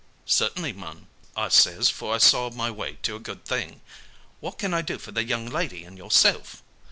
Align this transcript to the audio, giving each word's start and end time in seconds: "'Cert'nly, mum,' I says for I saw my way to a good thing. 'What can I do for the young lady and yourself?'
"'Cert'nly, 0.25 0.73
mum,' 0.73 1.09
I 1.37 1.49
says 1.49 1.91
for 1.91 2.15
I 2.15 2.17
saw 2.17 2.49
my 2.49 2.71
way 2.71 2.93
to 3.03 3.15
a 3.15 3.19
good 3.19 3.45
thing. 3.45 3.81
'What 4.39 4.57
can 4.57 4.73
I 4.73 4.81
do 4.81 4.97
for 4.97 5.11
the 5.11 5.23
young 5.23 5.45
lady 5.45 5.83
and 5.83 5.95
yourself?' 5.95 6.63